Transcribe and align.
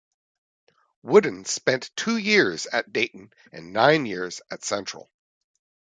Wooden 1.03 1.45
spent 1.45 1.91
two 1.95 2.17
years 2.17 2.65
at 2.65 2.91
Dayton 2.91 3.31
and 3.51 3.71
nine 3.71 4.07
years 4.07 4.41
at 4.49 4.63
Central. 4.63 5.11